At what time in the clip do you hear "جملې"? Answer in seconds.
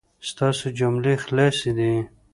0.79-1.13